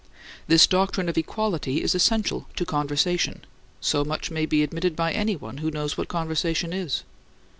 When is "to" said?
2.55-2.65